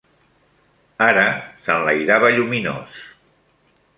[1.07, 1.25] ...ara
[1.67, 3.01] s'enlairava lluminós